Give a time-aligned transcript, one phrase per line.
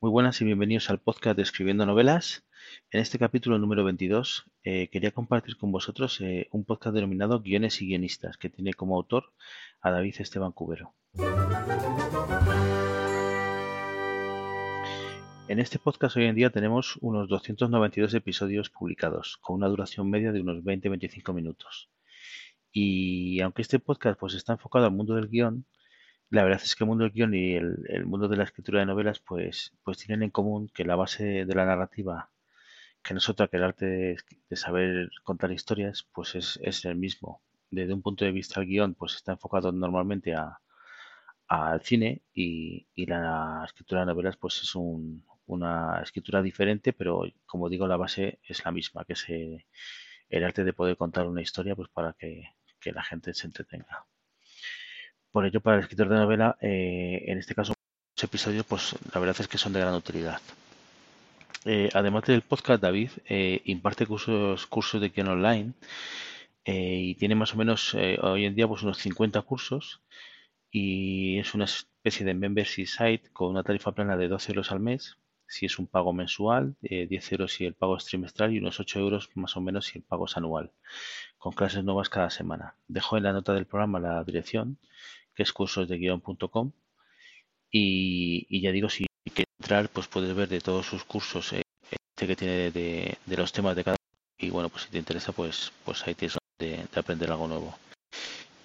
[0.00, 2.44] Muy buenas y bienvenidos al podcast de Escribiendo Novelas.
[2.92, 7.82] En este capítulo número 22 eh, quería compartir con vosotros eh, un podcast denominado Guiones
[7.82, 9.32] y Guionistas, que tiene como autor
[9.80, 10.94] a David Esteban Cubero.
[15.48, 20.30] En este podcast hoy en día tenemos unos 292 episodios publicados, con una duración media
[20.30, 21.90] de unos 20-25 minutos.
[22.70, 25.64] Y aunque este podcast pues está enfocado al mundo del guion,
[26.30, 28.86] la verdad es que el mundo del guion y el, mundo de la escritura de
[28.86, 32.30] novelas pues, pues tienen en común que la base de la narrativa,
[33.02, 36.96] que no es otra que el arte de, saber contar historias, pues es, es, el
[36.96, 37.42] mismo.
[37.70, 40.60] Desde un punto de vista el guion pues está enfocado normalmente a,
[41.48, 47.24] al cine y, y, la escritura de novelas pues es un, una escritura diferente, pero
[47.46, 49.66] como digo la base es la misma, que es eh,
[50.30, 52.44] el arte de poder contar una historia pues para que,
[52.80, 54.06] que la gente se entretenga.
[55.38, 57.72] Por ello, para el escritor de novela, eh, en este caso,
[58.16, 60.40] los episodios, pues la verdad es que son de gran utilidad.
[61.64, 65.74] Eh, además del podcast, David eh, imparte cursos, cursos de guion online
[66.64, 70.02] y tiene más o menos hoy en día pues unos 50 cursos
[70.72, 74.80] y es una especie de membership site con una tarifa plana de 12 euros al
[74.80, 78.80] mes si es un pago mensual, 10 euros si el pago es trimestral y unos
[78.80, 80.72] 8 euros más o menos si el pago es anual,
[81.38, 82.74] con clases nuevas cada semana.
[82.88, 84.78] Dejo en la nota del programa la dirección
[85.38, 86.72] que es cursosdeguion.com
[87.70, 92.26] y, ya digo, si quieres entrar, pues puedes ver de todos sus cursos eh, este
[92.26, 93.96] que tiene de, los temas de cada
[94.36, 97.78] y bueno, pues si te interesa, pues, pues ahí tienes de, de aprender algo nuevo.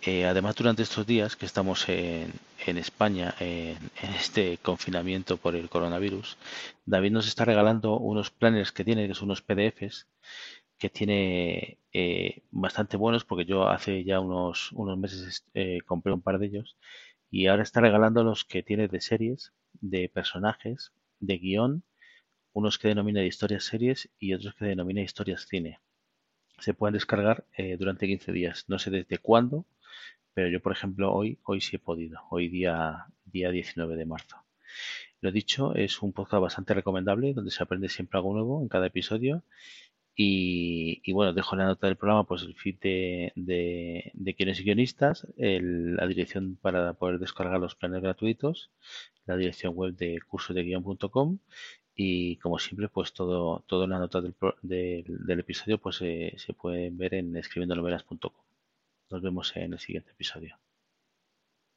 [0.00, 2.32] Eh, además, durante estos días que estamos en,
[2.66, 3.76] en España en,
[4.18, 6.38] este confinamiento por el coronavirus,
[6.86, 10.06] David nos está regalando unos planes que tiene, que son unos PDFs,
[10.82, 16.22] que tiene eh, bastante buenos porque yo hace ya unos, unos meses eh, compré un
[16.22, 16.76] par de ellos
[17.30, 21.84] y ahora está regalando los que tiene de series, de personajes, de guion,
[22.52, 25.78] unos que denomina de historias series y otros que denomina historias cine.
[26.58, 28.64] Se pueden descargar eh, durante 15 días.
[28.66, 29.66] No sé desde cuándo,
[30.34, 32.22] pero yo, por ejemplo, hoy, hoy sí he podido.
[32.28, 34.44] Hoy día, día 19 de marzo.
[35.20, 38.88] Lo dicho, es un podcast bastante recomendable donde se aprende siempre algo nuevo en cada
[38.88, 39.44] episodio
[40.24, 46.06] y, bueno, dejo la nota del programa pues el feed de, de y guionistas, la
[46.06, 48.70] dirección para poder descargar los planes gratuitos,
[49.26, 51.38] la dirección web de cursosdeguion.com
[51.94, 57.14] y como siempre pues todo, en la nota del, del, episodio pues se puede ver
[57.14, 58.32] en escribiendonovelas.com.
[59.10, 60.56] Nos vemos en el siguiente episodio.